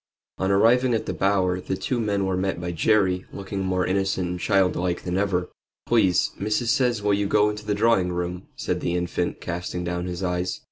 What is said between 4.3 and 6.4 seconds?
child like than ever. "Please,